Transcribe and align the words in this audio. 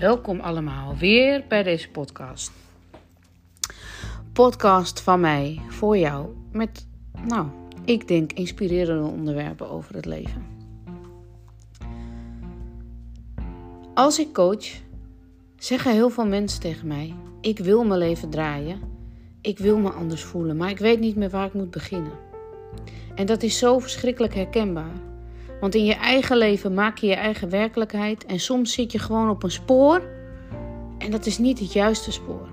Welkom 0.00 0.40
allemaal 0.40 0.96
weer 0.96 1.44
bij 1.48 1.62
deze 1.62 1.90
podcast. 1.90 2.52
Podcast 4.32 5.00
van 5.00 5.20
mij 5.20 5.60
voor 5.68 5.96
jou 5.96 6.28
met, 6.52 6.86
nou, 7.26 7.46
ik 7.84 8.08
denk 8.08 8.32
inspirerende 8.32 9.08
onderwerpen 9.08 9.70
over 9.70 9.94
het 9.94 10.06
leven. 10.06 10.46
Als 13.94 14.18
ik 14.18 14.32
coach, 14.32 14.66
zeggen 15.56 15.92
heel 15.92 16.10
veel 16.10 16.26
mensen 16.26 16.60
tegen 16.60 16.86
mij: 16.86 17.14
Ik 17.40 17.58
wil 17.58 17.84
mijn 17.84 17.98
leven 18.00 18.30
draaien, 18.30 18.80
ik 19.40 19.58
wil 19.58 19.78
me 19.78 19.90
anders 19.90 20.22
voelen, 20.22 20.56
maar 20.56 20.70
ik 20.70 20.78
weet 20.78 21.00
niet 21.00 21.16
meer 21.16 21.30
waar 21.30 21.46
ik 21.46 21.54
moet 21.54 21.70
beginnen. 21.70 22.18
En 23.14 23.26
dat 23.26 23.42
is 23.42 23.58
zo 23.58 23.78
verschrikkelijk 23.78 24.34
herkenbaar. 24.34 25.00
Want 25.60 25.74
in 25.74 25.84
je 25.84 25.94
eigen 25.94 26.36
leven 26.36 26.74
maak 26.74 26.98
je 26.98 27.06
je 27.06 27.14
eigen 27.14 27.50
werkelijkheid 27.50 28.26
en 28.26 28.40
soms 28.40 28.72
zit 28.72 28.92
je 28.92 28.98
gewoon 28.98 29.30
op 29.30 29.42
een 29.42 29.50
spoor 29.50 30.02
en 30.98 31.10
dat 31.10 31.26
is 31.26 31.38
niet 31.38 31.58
het 31.58 31.72
juiste 31.72 32.12
spoor. 32.12 32.48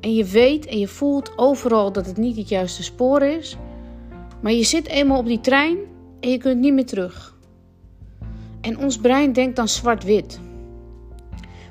En 0.00 0.14
je 0.14 0.24
weet 0.24 0.66
en 0.66 0.78
je 0.78 0.88
voelt 0.88 1.38
overal 1.38 1.92
dat 1.92 2.06
het 2.06 2.16
niet 2.16 2.36
het 2.36 2.48
juiste 2.48 2.82
spoor 2.82 3.22
is, 3.22 3.56
maar 4.40 4.52
je 4.52 4.64
zit 4.64 4.88
eenmaal 4.88 5.18
op 5.18 5.26
die 5.26 5.40
trein 5.40 5.78
en 6.20 6.30
je 6.30 6.38
kunt 6.38 6.60
niet 6.60 6.72
meer 6.72 6.86
terug. 6.86 7.36
En 8.60 8.78
ons 8.78 8.98
brein 8.98 9.32
denkt 9.32 9.56
dan 9.56 9.68
zwart-wit. 9.68 10.40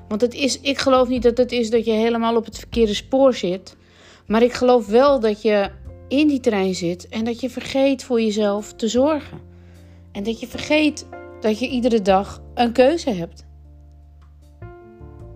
Want 0.08 0.22
het 0.22 0.34
is, 0.34 0.60
ik 0.60 0.78
geloof 0.78 1.08
niet 1.08 1.24
dat 1.24 1.38
het 1.38 1.52
is 1.52 1.70
dat 1.70 1.86
je 1.86 1.92
helemaal 1.92 2.36
op 2.36 2.46
het 2.46 2.58
verkeerde 2.58 2.94
spoor 2.94 3.34
zit, 3.34 3.76
maar 4.28 4.42
ik 4.42 4.54
geloof 4.54 4.88
wel 4.88 5.20
dat 5.20 5.42
je 5.42 5.70
in 6.08 6.28
die 6.28 6.40
trein 6.40 6.76
zit 6.76 7.08
en 7.08 7.26
dat 7.26 7.40
je 7.40 7.50
vergeet 7.50 8.04
voor 8.04 8.22
jezelf 8.22 8.74
te 8.74 8.88
zorgen. 8.88 9.55
En 10.16 10.24
dat 10.24 10.40
je 10.40 10.48
vergeet 10.48 11.08
dat 11.40 11.60
je 11.60 11.68
iedere 11.68 12.02
dag 12.02 12.42
een 12.54 12.72
keuze 12.72 13.10
hebt. 13.10 13.46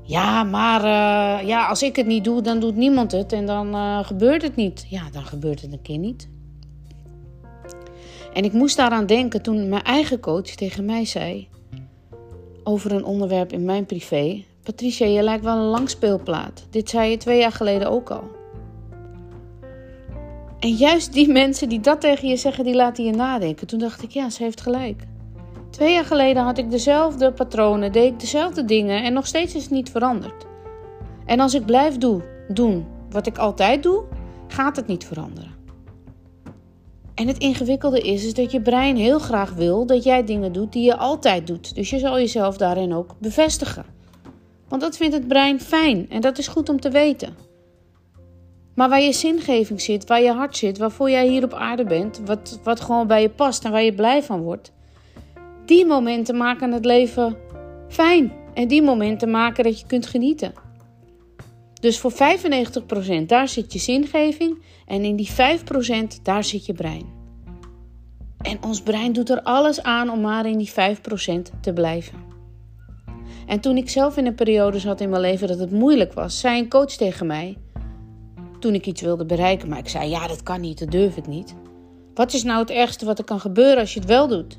Ja, 0.02 0.44
maar 0.44 0.82
uh, 0.82 1.48
ja, 1.48 1.68
als 1.68 1.84
ik 1.84 1.96
het 1.96 2.06
niet 2.06 2.24
doe, 2.24 2.42
dan 2.42 2.60
doet 2.60 2.76
niemand 2.76 3.12
het 3.12 3.34
en 3.34 3.46
dan 3.46 3.76
uh, 3.76 4.04
gebeurt 4.04 4.42
het 4.42 4.56
niet. 4.56 4.86
Ja, 4.90 5.10
dan 5.12 5.24
gebeurt 5.26 5.62
het 5.62 5.72
een 5.72 5.82
keer 5.82 5.98
niet. 5.98 6.30
En 8.34 8.44
ik 8.44 8.54
moest 8.54 8.78
daaraan 8.78 9.06
denken 9.06 9.42
toen 9.42 9.70
mijn 9.70 9.84
eigen 9.84 10.20
coach 10.20 10.42
tegen 10.42 10.86
mij 10.86 11.06
zei 11.06 11.48
over 12.64 12.92
een 12.92 13.06
onderwerp 13.06 13.54
in 13.54 13.66
mijn 13.66 13.86
privé. 13.86 14.44
Patricia, 14.64 15.06
je 15.06 15.22
lijkt 15.22 15.44
wel 15.44 15.58
een 15.58 15.70
langspeelplaat. 15.70 16.68
Dit 16.70 16.90
zei 16.90 17.10
je 17.10 17.18
twee 17.18 17.40
jaar 17.40 17.52
geleden 17.52 17.90
ook 17.90 18.10
al. 18.10 18.39
En 20.60 20.70
juist 20.70 21.14
die 21.14 21.32
mensen 21.32 21.70
die 21.70 21.80
dat 21.80 22.02
tegen 22.02 22.28
je 22.28 22.38
zeggen, 22.38 22.64
die 22.64 22.76
laten 22.76 23.04
je 23.04 23.12
nadenken. 23.12 23.68
Toen 23.68 23.80
dacht 23.80 24.04
ik, 24.04 24.12
ja, 24.12 24.30
ze 24.30 24.44
heeft 24.44 24.62
gelijk. 24.62 25.04
Twee 25.70 25.94
jaar 25.94 26.06
geleden 26.06 26.44
had 26.44 26.58
ik 26.58 26.72
dezelfde 26.72 27.32
patronen, 27.32 27.92
deed 27.92 28.12
ik 28.12 28.20
dezelfde 28.20 28.66
dingen 28.66 29.04
en 29.04 29.14
nog 29.14 29.28
steeds 29.28 29.56
is 29.56 29.62
het 29.62 29.72
niet 29.72 29.92
veranderd. 29.92 30.46
En 31.26 31.40
als 31.40 31.54
ik 31.54 31.66
blijf 31.66 31.98
doen, 31.98 32.24
doen 32.48 32.86
wat 33.10 33.28
ik 33.28 33.38
altijd 33.38 33.84
doe, 33.84 34.04
gaat 34.48 34.76
het 34.76 34.88
niet 34.88 35.06
veranderen. 35.06 35.58
En 37.16 37.28
het 37.28 37.38
ingewikkelde 37.38 38.02
is, 38.02 38.26
is 38.26 38.34
dat 38.34 38.52
je 38.52 38.62
brein 38.62 38.96
heel 38.96 39.20
graag 39.20 39.54
wil 39.54 39.86
dat 39.86 40.04
jij 40.04 40.24
dingen 40.24 40.52
doet 40.52 40.74
die 40.74 40.84
je 40.84 40.98
altijd 40.98 41.48
doet. 41.48 41.76
Dus 41.76 41.90
je 41.90 42.00
zal 42.00 42.18
jezelf 42.18 42.58
daarin 42.58 42.94
ook 42.94 43.16
bevestigen. 43.20 43.86
Want 44.68 44.82
dat 44.82 44.98
vindt 44.98 45.16
het 45.16 45.28
brein 45.28 45.62
fijn 45.62 46.10
en 46.10 46.22
dat 46.22 46.38
is 46.38 46.48
goed 46.48 46.70
om 46.70 46.80
te 46.80 46.90
weten. 46.90 47.49
Maar 48.80 48.90
waar 48.90 49.02
je 49.02 49.14
zingeving 49.14 49.82
zit, 49.82 50.08
waar 50.08 50.22
je 50.22 50.32
hart 50.32 50.58
zit, 50.58 50.78
waarvoor 50.78 51.10
jij 51.10 51.28
hier 51.28 51.44
op 51.44 51.54
aarde 51.54 51.84
bent, 51.84 52.22
wat, 52.26 52.60
wat 52.64 52.82
gewoon 52.82 53.08
bij 53.08 53.22
je 53.22 53.30
past 53.30 53.66
en 53.66 53.72
waar 53.72 53.84
je 53.84 53.94
blij 53.94 54.24
van 54.24 54.42
wordt, 54.42 54.72
die 55.66 55.86
momenten 55.86 56.38
maken 56.38 56.72
het 56.72 56.86
leven 56.86 57.38
fijn. 57.88 58.32
En 58.54 58.68
die 58.68 58.82
momenten 58.82 59.30
maken 59.30 59.64
dat 59.64 59.80
je 59.80 59.86
kunt 59.86 60.06
genieten. 60.06 60.54
Dus 61.74 62.00
voor 62.00 62.12
95% 63.22 63.26
daar 63.26 63.48
zit 63.48 63.74
je 63.74 63.80
zingeving 63.80 64.64
en 64.86 65.04
in 65.04 65.16
die 65.16 65.30
5% 65.32 66.22
daar 66.24 66.44
zit 66.44 66.66
je 66.66 66.74
brein. 66.74 67.06
En 68.42 68.64
ons 68.64 68.82
brein 68.82 69.14
doet 69.14 69.30
er 69.30 69.42
alles 69.42 69.84
aan 69.84 70.10
om 70.10 70.22
maar 70.22 70.46
in 70.46 70.58
die 70.58 70.72
5% 70.72 70.74
te 71.62 71.74
blijven. 71.74 72.18
En 73.48 73.60
toen 73.60 73.78
ik 73.78 73.90
zelf 73.90 74.18
in 74.18 74.26
een 74.26 74.36
periode 74.36 74.80
zat 74.80 75.02
in 75.02 75.10
mijn 75.10 75.22
leven 75.22 75.48
dat 75.48 75.60
het 75.60 75.72
moeilijk 75.72 76.14
was, 76.14 76.40
zei 76.40 76.60
een 76.60 76.70
coach 76.70 76.92
tegen 76.92 77.28
mij: 77.28 77.58
toen 78.60 78.74
ik 78.74 78.86
iets 78.86 79.02
wilde 79.02 79.26
bereiken. 79.26 79.70
Maar 79.70 79.78
ik 79.78 79.90
zei: 79.90 80.10
Ja, 80.10 80.28
dat 80.28 80.44
kan 80.44 80.62
niet, 80.62 80.80
dat 80.80 80.92
durf 80.92 81.18
ik 81.18 81.28
niet. 81.28 81.56
Wat 82.14 82.34
is 82.34 82.44
nou 82.44 82.60
het 82.60 82.70
ergste 82.70 83.06
wat 83.06 83.18
er 83.18 83.26
kan 83.26 83.40
gebeuren 83.40 83.78
als 83.78 83.94
je 83.94 84.00
het 84.00 84.10
wel 84.10 84.28
doet? 84.28 84.58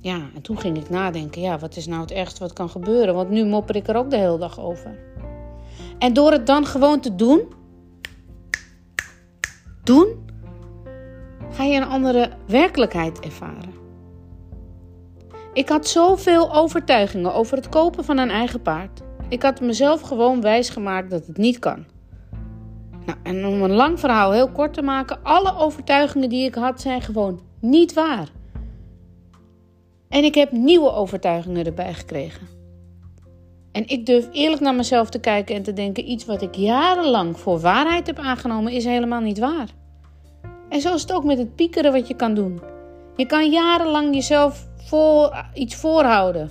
Ja, 0.00 0.20
en 0.34 0.42
toen 0.42 0.60
ging 0.60 0.76
ik 0.76 0.90
nadenken: 0.90 1.40
ja, 1.40 1.58
wat 1.58 1.76
is 1.76 1.86
nou 1.86 2.00
het 2.00 2.10
ergste 2.10 2.40
wat 2.40 2.52
kan 2.52 2.68
gebeuren? 2.68 3.14
Want 3.14 3.30
nu 3.30 3.44
mopper 3.44 3.76
ik 3.76 3.88
er 3.88 3.96
ook 3.96 4.10
de 4.10 4.16
hele 4.16 4.38
dag 4.38 4.60
over. 4.60 4.98
En 5.98 6.12
door 6.12 6.32
het 6.32 6.46
dan 6.46 6.66
gewoon 6.66 7.00
te 7.00 7.14
doen, 7.14 7.52
doen, 9.84 10.30
ga 11.50 11.64
je 11.64 11.76
een 11.76 11.88
andere 11.88 12.30
werkelijkheid 12.46 13.20
ervaren. 13.20 13.76
Ik 15.52 15.68
had 15.68 15.88
zoveel 15.88 16.54
overtuigingen 16.54 17.34
over 17.34 17.56
het 17.56 17.68
kopen 17.68 18.04
van 18.04 18.18
een 18.18 18.30
eigen 18.30 18.62
paard. 18.62 19.00
Ik 19.28 19.42
had 19.42 19.60
mezelf 19.60 20.00
gewoon 20.00 20.40
wijsgemaakt 20.40 21.10
dat 21.10 21.26
het 21.26 21.36
niet 21.36 21.58
kan. 21.58 21.84
Nou, 23.06 23.18
en 23.22 23.46
om 23.46 23.62
een 23.62 23.74
lang 23.74 24.00
verhaal 24.00 24.32
heel 24.32 24.50
kort 24.50 24.74
te 24.74 24.82
maken, 24.82 25.18
alle 25.22 25.56
overtuigingen 25.56 26.28
die 26.28 26.44
ik 26.44 26.54
had 26.54 26.80
zijn 26.80 27.02
gewoon 27.02 27.40
niet 27.60 27.92
waar. 27.92 28.28
En 30.08 30.24
ik 30.24 30.34
heb 30.34 30.52
nieuwe 30.52 30.92
overtuigingen 30.92 31.66
erbij 31.66 31.94
gekregen. 31.94 32.46
En 33.72 33.88
ik 33.88 34.06
durf 34.06 34.28
eerlijk 34.32 34.62
naar 34.62 34.74
mezelf 34.74 35.08
te 35.08 35.20
kijken 35.20 35.54
en 35.54 35.62
te 35.62 35.72
denken: 35.72 36.10
iets 36.10 36.24
wat 36.24 36.42
ik 36.42 36.54
jarenlang 36.54 37.38
voor 37.38 37.60
waarheid 37.60 38.06
heb 38.06 38.18
aangenomen, 38.18 38.72
is 38.72 38.84
helemaal 38.84 39.20
niet 39.20 39.38
waar. 39.38 39.68
En 40.68 40.80
zo 40.80 40.94
is 40.94 41.02
het 41.02 41.12
ook 41.12 41.24
met 41.24 41.38
het 41.38 41.54
piekeren 41.54 41.92
wat 41.92 42.08
je 42.08 42.14
kan 42.14 42.34
doen. 42.34 42.60
Je 43.16 43.26
kan 43.26 43.50
jarenlang 43.50 44.14
jezelf 44.14 44.68
voor, 44.76 45.44
iets 45.54 45.74
voorhouden. 45.74 46.50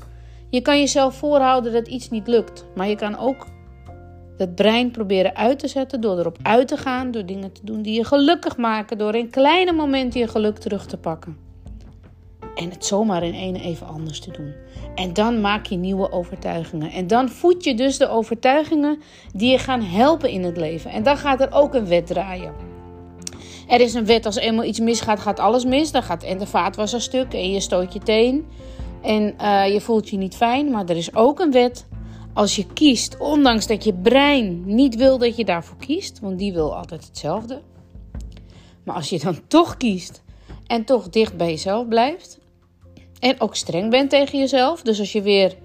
Je 0.49 0.61
kan 0.61 0.79
jezelf 0.79 1.15
voorhouden 1.15 1.73
dat 1.73 1.87
iets 1.87 2.09
niet 2.09 2.27
lukt. 2.27 2.65
Maar 2.75 2.87
je 2.87 2.95
kan 2.95 3.17
ook 3.17 3.47
het 4.37 4.55
brein 4.55 4.91
proberen 4.91 5.35
uit 5.35 5.59
te 5.59 5.67
zetten 5.67 6.01
door 6.01 6.19
erop 6.19 6.37
uit 6.41 6.67
te 6.67 6.77
gaan, 6.77 7.11
door 7.11 7.25
dingen 7.25 7.51
te 7.51 7.61
doen 7.63 7.81
die 7.81 7.93
je 7.93 8.03
gelukkig 8.03 8.57
maken, 8.57 8.97
door 8.97 9.15
in 9.15 9.29
kleine 9.29 9.71
momenten 9.71 10.19
je 10.19 10.27
geluk 10.27 10.57
terug 10.57 10.85
te 10.85 10.97
pakken. 10.97 11.37
En 12.55 12.69
het 12.69 12.85
zomaar 12.85 13.23
in 13.23 13.33
één 13.33 13.55
even 13.55 13.87
anders 13.87 14.19
te 14.19 14.31
doen. 14.31 14.53
En 14.95 15.13
dan 15.13 15.41
maak 15.41 15.65
je 15.65 15.75
nieuwe 15.75 16.11
overtuigingen. 16.11 16.91
En 16.91 17.07
dan 17.07 17.29
voed 17.29 17.63
je 17.63 17.75
dus 17.75 17.97
de 17.97 18.09
overtuigingen 18.09 18.99
die 19.33 19.51
je 19.51 19.57
gaan 19.57 19.81
helpen 19.81 20.29
in 20.29 20.43
het 20.43 20.57
leven. 20.57 20.91
En 20.91 21.03
dan 21.03 21.17
gaat 21.17 21.41
er 21.41 21.51
ook 21.51 21.73
een 21.73 21.87
wet 21.87 22.07
draaien. 22.07 22.53
Er 23.67 23.81
is 23.81 23.93
een 23.93 24.05
wet, 24.05 24.25
als 24.25 24.35
eenmaal 24.35 24.65
iets 24.65 24.79
misgaat, 24.79 25.19
gaat 25.19 25.39
alles 25.39 25.65
mis. 25.65 25.91
Dan 25.91 26.03
gaat 26.03 26.23
en 26.23 26.37
de 26.37 26.45
vaatwasser 26.45 27.01
stuk 27.01 27.33
en 27.33 27.51
je 27.51 27.59
stoot 27.59 27.93
je 27.93 27.99
teen. 27.99 28.45
En 29.01 29.35
uh, 29.41 29.73
je 29.73 29.81
voelt 29.81 30.09
je 30.09 30.17
niet 30.17 30.35
fijn. 30.35 30.71
Maar 30.71 30.85
er 30.85 30.97
is 30.97 31.15
ook 31.15 31.39
een 31.39 31.51
wet. 31.51 31.87
Als 32.33 32.55
je 32.55 32.65
kiest, 32.73 33.17
ondanks 33.17 33.67
dat 33.67 33.83
je 33.83 33.93
brein 33.93 34.63
niet 34.65 34.95
wil 34.95 35.17
dat 35.17 35.35
je 35.35 35.45
daarvoor 35.45 35.77
kiest. 35.77 36.19
Want 36.19 36.39
die 36.39 36.53
wil 36.53 36.75
altijd 36.75 37.05
hetzelfde. 37.05 37.61
Maar 38.83 38.95
als 38.95 39.09
je 39.09 39.19
dan 39.19 39.39
toch 39.47 39.77
kiest 39.77 40.23
en 40.67 40.85
toch 40.85 41.09
dicht 41.09 41.37
bij 41.37 41.49
jezelf 41.49 41.87
blijft. 41.87 42.39
En 43.19 43.41
ook 43.41 43.55
streng 43.55 43.89
bent 43.89 44.09
tegen 44.09 44.39
jezelf. 44.39 44.81
Dus 44.81 44.99
als 44.99 45.11
je 45.11 45.21
weer 45.21 45.55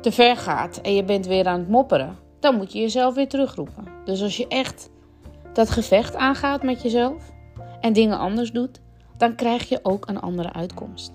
te 0.00 0.12
ver 0.12 0.36
gaat 0.36 0.80
en 0.80 0.94
je 0.94 1.04
bent 1.04 1.26
weer 1.26 1.46
aan 1.46 1.58
het 1.58 1.68
mopperen, 1.68 2.18
dan 2.40 2.56
moet 2.56 2.72
je 2.72 2.78
jezelf 2.78 3.14
weer 3.14 3.28
terugroepen. 3.28 3.84
Dus 4.04 4.22
als 4.22 4.36
je 4.36 4.48
echt 4.48 4.90
dat 5.52 5.70
gevecht 5.70 6.16
aangaat 6.16 6.62
met 6.62 6.82
jezelf 6.82 7.32
en 7.80 7.92
dingen 7.92 8.18
anders 8.18 8.52
doet, 8.52 8.80
dan 9.16 9.34
krijg 9.34 9.68
je 9.68 9.80
ook 9.82 10.08
een 10.08 10.20
andere 10.20 10.52
uitkomst. 10.52 11.12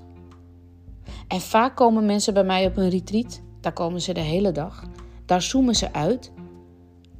En 1.28 1.42
vaak 1.42 1.76
komen 1.76 2.06
mensen 2.06 2.34
bij 2.34 2.44
mij 2.44 2.66
op 2.66 2.78
een 2.78 2.90
retreat, 2.90 3.42
daar 3.62 3.74
komen 3.74 4.02
ze 4.02 4.14
de 4.14 4.20
hele 4.20 4.52
dag, 4.52 4.84
daar 5.26 5.42
zoomen 5.42 5.76
ze 5.76 5.94
uit. 5.94 6.32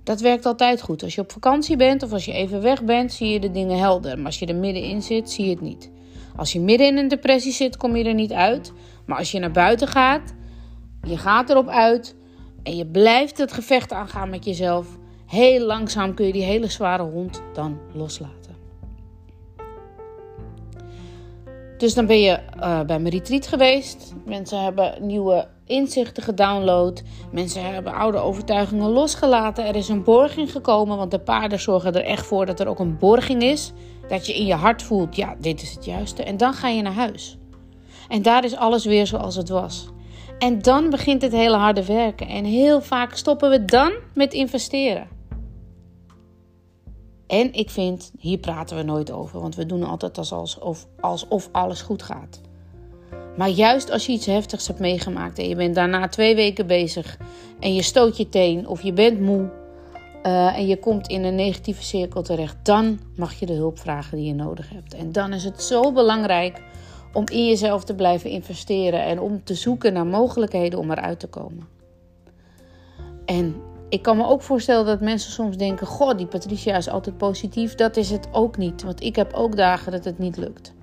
Dat 0.04 0.22
werkt 0.22 0.46
altijd 0.46 0.82
goed. 0.82 1.04
Als 1.04 1.16
je 1.16 1.22
op 1.22 1.32
vakantie 1.32 1.76
bent 1.76 2.04
of 2.04 2.12
als 2.12 2.26
je 2.26 2.34
even 2.34 2.62
weg 2.62 2.84
bent, 2.84 3.14
zie 3.14 3.30
je 3.30 3.40
de 3.40 3.52
dingen 3.52 3.80
helder. 3.80 4.18
Maar 4.18 4.26
als 4.26 4.40
je 4.40 4.46
er 4.46 4.56
middenin 4.56 5.02
zit, 5.02 5.32
zie 5.32 5.46
je 5.46 5.52
het 5.52 5.62
niet. 5.62 5.92
Als 6.36 6.54
je 6.54 6.60
midden 6.60 6.88
in 6.88 6.98
een 6.98 7.08
depressie 7.08 7.52
zit, 7.52 7.78
kom 7.78 7.96
je 7.96 8.04
er 8.04 8.14
niet 8.14 8.34
uit. 8.34 8.74
Maar 9.06 9.18
als 9.18 9.32
je 9.32 9.40
naar 9.40 9.52
buiten 9.52 9.88
gaat, 9.88 10.34
je 11.04 11.18
gaat 11.18 11.50
erop 11.50 11.68
uit 11.68 12.16
en 12.64 12.76
je 12.76 12.86
blijft 12.86 13.38
het 13.38 13.52
gevecht 13.52 13.92
aangaan 13.92 14.30
met 14.30 14.46
jezelf, 14.46 14.88
heel 15.26 15.66
langzaam 15.66 16.14
kun 16.14 16.26
je 16.26 16.34
die 16.34 16.44
hele 16.44 16.68
zware 16.68 17.04
hond 17.04 17.42
dan 17.54 17.80
loslaten. 17.94 18.45
Dus 21.78 21.94
dan 21.94 22.06
ben 22.06 22.22
je 22.22 22.40
uh, 22.58 22.82
bij 22.82 23.00
mijn 23.00 23.14
retreat 23.14 23.48
geweest. 23.48 24.14
Mensen 24.26 24.64
hebben 24.64 24.96
nieuwe 25.00 25.48
inzichten 25.66 26.24
gedownload. 26.24 27.04
Mensen 27.32 27.74
hebben 27.74 27.94
oude 27.94 28.18
overtuigingen 28.18 28.90
losgelaten. 28.90 29.66
Er 29.66 29.76
is 29.76 29.90
een 29.90 30.04
borging 30.04 30.52
gekomen, 30.52 30.98
want 30.98 31.12
de 31.12 31.20
paarden 31.20 31.60
zorgen 31.60 31.94
er 31.94 32.04
echt 32.04 32.26
voor 32.26 32.46
dat 32.46 32.60
er 32.60 32.68
ook 32.68 32.80
een 32.80 32.98
borging 32.98 33.44
is. 33.44 33.72
Dat 34.08 34.26
je 34.26 34.36
in 34.36 34.46
je 34.46 34.54
hart 34.54 34.84
voelt, 34.84 35.16
ja, 35.16 35.36
dit 35.40 35.62
is 35.62 35.74
het 35.74 35.86
juiste. 35.86 36.24
En 36.24 36.38
dan 36.38 36.54
ga 36.54 36.68
je 36.68 36.82
naar 36.82 36.94
huis. 36.94 37.38
En 38.08 38.22
daar 38.22 38.44
is 38.44 38.56
alles 38.56 38.86
weer 38.86 39.08
zoals 39.08 39.36
het 39.36 39.50
was. 39.50 39.88
En 40.40 40.62
dan 40.62 40.90
begint 40.90 41.22
het 41.22 41.32
hele 41.32 41.56
harde 41.58 41.86
werken. 41.86 42.28
En 42.28 42.46
heel 42.46 42.82
vaak 42.82 43.16
stoppen 43.16 43.50
we 43.50 43.66
dan 43.66 43.94
met 44.14 44.34
investeren. 44.34 45.15
En 47.28 47.54
ik 47.54 47.70
vind, 47.70 48.12
hier 48.20 48.38
praten 48.38 48.78
we 48.78 48.84
nooit 48.84 49.12
over, 49.12 49.40
want 49.40 49.56
we 49.56 49.66
doen 49.66 49.84
altijd 49.84 50.18
alsof, 50.18 50.88
alsof 51.00 51.50
alles 51.52 51.82
goed 51.82 52.04
gaat. 52.04 52.42
Maar 53.38 53.50
juist 53.50 53.92
als 53.92 54.06
je 54.06 54.12
iets 54.12 54.26
heftigs 54.26 54.68
hebt 54.68 54.80
meegemaakt 54.80 55.38
en 55.38 55.48
je 55.48 55.56
bent 55.56 55.76
daarna 55.76 56.08
twee 56.08 56.36
weken 56.36 56.68
bezig 56.68 57.18
en 57.60 57.74
je 57.74 57.82
stoot 57.82 58.18
je 58.18 58.30
teen 58.30 58.68
of 58.68 58.82
je 58.82 58.94
bent 58.94 59.20
moe 59.20 59.52
uh, 60.26 60.58
en 60.58 60.68
je 60.68 60.78
komt 60.78 61.08
in 61.08 61.24
een 61.24 61.36
negatieve 61.36 61.84
cirkel 61.84 62.22
terecht, 62.22 62.58
dan 62.64 63.00
mag 63.16 63.34
je 63.34 63.46
de 63.46 63.54
hulp 63.54 63.80
vragen 63.80 64.18
die 64.18 64.28
je 64.28 64.34
nodig 64.34 64.70
hebt. 64.70 64.94
En 64.94 65.12
dan 65.12 65.34
is 65.34 65.44
het 65.44 65.64
zo 65.64 65.92
belangrijk 65.92 66.62
om 67.14 67.24
in 67.32 67.48
jezelf 67.48 67.84
te 67.84 67.96
blijven 67.96 68.30
investeren 68.30 69.04
en 69.04 69.20
om 69.20 69.44
te 69.44 69.54
zoeken 69.54 69.94
naar 69.94 70.06
mogelijkheden 70.06 70.80
om 70.80 70.92
eruit 70.92 71.20
te 71.20 71.28
komen. 71.28 71.68
En 73.26 73.56
ik 73.96 74.02
kan 74.02 74.18
me 74.18 74.26
ook 74.28 74.42
voorstellen 74.42 74.86
dat 74.86 75.02
mensen 75.02 75.32
soms 75.32 75.58
denken: 75.58 75.88
Goh, 75.88 76.18
die 76.18 76.26
Patricia 76.26 76.78
is 76.78 76.90
altijd 76.90 77.18
positief. 77.18 77.76
Dat 77.76 77.98
is 77.98 78.10
het 78.10 78.28
ook 78.32 78.58
niet, 78.58 78.84
want 78.84 79.02
ik 79.02 79.16
heb 79.16 79.34
ook 79.34 79.56
dagen 79.56 79.92
dat 79.92 80.06
het 80.06 80.20
niet 80.20 80.38
lukt. 80.38 80.74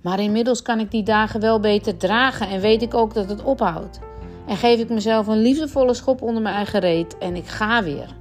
Maar 0.00 0.20
inmiddels 0.20 0.62
kan 0.62 0.80
ik 0.80 0.90
die 0.90 1.02
dagen 1.02 1.40
wel 1.40 1.60
beter 1.60 1.96
dragen 1.96 2.48
en 2.48 2.60
weet 2.60 2.82
ik 2.82 2.94
ook 2.94 3.14
dat 3.14 3.28
het 3.28 3.42
ophoudt. 3.42 4.00
En 4.46 4.56
geef 4.56 4.80
ik 4.80 4.88
mezelf 4.88 5.26
een 5.26 5.40
liefdevolle 5.40 5.94
schop 5.94 6.22
onder 6.22 6.42
mijn 6.42 6.54
eigen 6.54 6.80
reet 6.80 7.18
en 7.18 7.36
ik 7.36 7.46
ga 7.46 7.82
weer. 7.82 8.16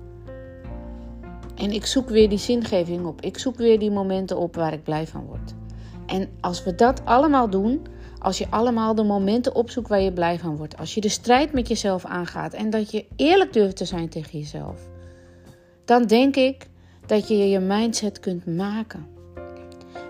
En 1.55 1.71
ik 1.71 1.85
zoek 1.85 2.09
weer 2.09 2.29
die 2.29 2.37
zingeving 2.37 3.05
op. 3.05 3.21
Ik 3.21 3.37
zoek 3.37 3.57
weer 3.57 3.79
die 3.79 3.91
momenten 3.91 4.37
op 4.37 4.55
waar 4.55 4.73
ik 4.73 4.83
blij 4.83 5.07
van 5.07 5.25
word. 5.25 5.53
En 6.05 6.29
als 6.41 6.63
we 6.63 6.75
dat 6.75 7.01
allemaal 7.05 7.49
doen, 7.49 7.87
als 8.19 8.37
je 8.37 8.47
allemaal 8.49 8.95
de 8.95 9.03
momenten 9.03 9.55
opzoekt 9.55 9.89
waar 9.89 10.01
je 10.01 10.13
blij 10.13 10.39
van 10.39 10.57
wordt, 10.57 10.77
als 10.77 10.93
je 10.93 11.01
de 11.01 11.09
strijd 11.09 11.53
met 11.53 11.67
jezelf 11.67 12.05
aangaat 12.05 12.53
en 12.53 12.69
dat 12.69 12.91
je 12.91 13.05
eerlijk 13.15 13.53
durft 13.53 13.75
te 13.75 13.85
zijn 13.85 14.09
tegen 14.09 14.39
jezelf, 14.39 14.89
dan 15.85 16.05
denk 16.05 16.35
ik 16.35 16.67
dat 17.05 17.27
je 17.27 17.49
je 17.49 17.59
mindset 17.59 18.19
kunt 18.19 18.45
maken. 18.45 19.07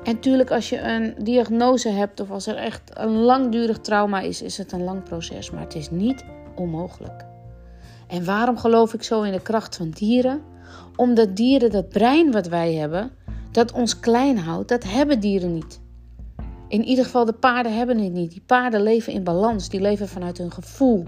En 0.03 0.13
natuurlijk, 0.13 0.51
als 0.51 0.69
je 0.69 0.81
een 0.81 1.15
diagnose 1.23 1.89
hebt 1.89 2.19
of 2.19 2.31
als 2.31 2.47
er 2.47 2.55
echt 2.55 2.81
een 2.93 3.15
langdurig 3.15 3.79
trauma 3.79 4.19
is, 4.19 4.41
is 4.41 4.57
het 4.57 4.71
een 4.71 4.83
lang 4.83 5.03
proces, 5.03 5.51
maar 5.51 5.61
het 5.61 5.75
is 5.75 5.89
niet 5.89 6.25
onmogelijk. 6.55 7.25
En 8.07 8.25
waarom 8.25 8.57
geloof 8.57 8.93
ik 8.93 9.03
zo 9.03 9.21
in 9.21 9.31
de 9.31 9.41
kracht 9.41 9.75
van 9.75 9.89
dieren? 9.89 10.41
Omdat 10.95 11.35
dieren 11.35 11.71
dat 11.71 11.89
brein 11.89 12.31
wat 12.31 12.47
wij 12.47 12.73
hebben, 12.73 13.11
dat 13.51 13.71
ons 13.71 13.99
klein 13.99 14.37
houdt, 14.37 14.69
dat 14.69 14.83
hebben 14.83 15.19
dieren 15.19 15.53
niet. 15.53 15.79
In 16.69 16.83
ieder 16.83 17.05
geval, 17.05 17.25
de 17.25 17.33
paarden 17.33 17.75
hebben 17.75 17.97
het 17.97 18.13
niet. 18.13 18.31
Die 18.31 18.43
paarden 18.45 18.83
leven 18.83 19.13
in 19.13 19.23
balans, 19.23 19.69
die 19.69 19.81
leven 19.81 20.07
vanuit 20.07 20.37
hun 20.37 20.51
gevoel. 20.51 21.03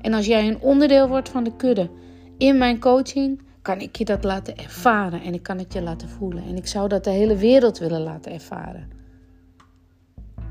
En 0.00 0.14
als 0.14 0.26
jij 0.26 0.48
een 0.48 0.60
onderdeel 0.60 1.08
wordt 1.08 1.28
van 1.28 1.44
de 1.44 1.56
kudde 1.56 1.90
in 2.38 2.58
mijn 2.58 2.80
coaching, 2.80 3.42
kan 3.62 3.80
ik 3.80 3.96
je 3.96 4.04
dat 4.04 4.24
laten 4.24 4.56
ervaren 4.56 5.22
en 5.22 5.34
ik 5.34 5.42
kan 5.42 5.58
het 5.58 5.72
je 5.72 5.82
laten 5.82 6.08
voelen. 6.08 6.44
En 6.44 6.56
ik 6.56 6.66
zou 6.66 6.88
dat 6.88 7.04
de 7.04 7.10
hele 7.10 7.36
wereld 7.36 7.78
willen 7.78 8.00
laten 8.00 8.32
ervaren. 8.32 8.90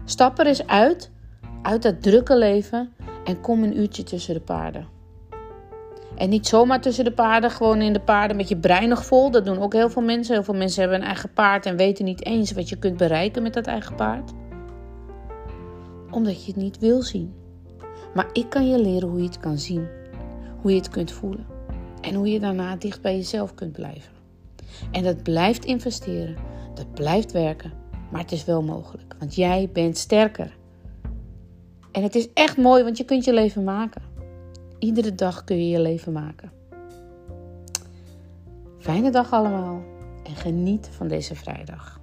Stap 0.06 0.40
er 0.40 0.48
eens 0.48 0.68
uit, 0.68 1.12
uit 1.62 1.82
dat 1.82 2.02
drukke 2.02 2.38
leven 2.38 2.94
en 3.24 3.42
kom 3.42 3.64
een 3.64 3.78
uurtje 3.78 4.04
tussen 4.04 4.34
de 4.34 4.42
paarden. 4.42 4.88
En 6.16 6.30
niet 6.30 6.48
zomaar 6.48 6.82
tussen 6.82 7.04
de 7.04 7.12
paarden, 7.12 7.52
gewoon 7.52 7.82
in 7.82 7.94
de 7.94 8.00
paarden 8.00 8.38
met 8.38 8.50
je 8.50 8.58
brein 8.58 8.90
nog 8.90 9.06
vol. 9.06 9.32
Dat 9.32 9.46
doen 9.46 9.60
ook 9.60 9.74
heel 9.74 9.90
veel 9.90 10.02
mensen. 10.02 10.34
Heel 10.34 10.44
veel 10.44 10.54
mensen 10.54 10.82
hebben 10.82 11.00
een 11.00 11.06
eigen 11.06 11.34
paard 11.34 11.66
en 11.66 11.78
weten 11.78 12.06
niet 12.06 12.26
eens 12.26 12.52
wat 12.52 12.70
je 12.70 12.76
kunt 12.76 12.98
bereiken 12.98 13.44
met 13.44 13.54
dat 13.54 13.66
eigen 13.66 13.96
paard. 13.96 14.32
Omdat 16.12 16.46
je 16.46 16.52
het 16.52 16.62
niet 16.62 16.80
wil 16.80 17.02
zien. 17.02 17.34
Maar 18.14 18.30
ik 18.34 18.50
kan 18.50 18.70
je 18.70 18.82
leren 18.82 19.10
hoe 19.10 19.20
je 19.20 19.26
het 19.26 19.40
kan 19.40 19.58
zien. 19.58 19.88
Hoe 20.62 20.72
je 20.72 20.78
het 20.78 20.90
kunt 20.90 21.12
voelen. 21.12 21.46
En 22.02 22.14
hoe 22.14 22.28
je 22.28 22.40
daarna 22.40 22.76
dicht 22.76 23.02
bij 23.02 23.16
jezelf 23.16 23.54
kunt 23.54 23.72
blijven. 23.72 24.12
En 24.92 25.04
dat 25.04 25.24
blijft 25.24 25.66
investeren. 25.66 26.36
Dat 26.74 26.94
blijft 26.94 27.32
werken. 27.32 27.72
Maar 28.12 28.22
het 28.22 28.32
is 28.32 28.46
wel 28.46 28.62
mogelijk. 28.64 29.16
Want 29.20 29.36
jij 29.36 29.70
bent 29.74 29.98
sterker. 29.98 30.58
En 31.92 32.04
het 32.04 32.16
is 32.16 32.34
echt 32.34 32.58
mooi, 32.58 32.84
want 32.84 32.98
je 32.98 33.04
kunt 33.06 33.26
je 33.26 33.34
leven 33.34 33.64
maken. 33.64 34.02
Iedere 34.80 35.16
dag 35.16 35.44
kun 35.44 35.58
je 35.58 35.70
je 35.70 35.80
leven 35.80 36.12
maken. 36.12 36.52
Fijne 38.78 39.12
dag 39.12 39.32
allemaal 39.32 39.82
en 40.24 40.36
geniet 40.36 40.90
van 40.92 41.08
deze 41.08 41.36
vrijdag. 41.36 41.99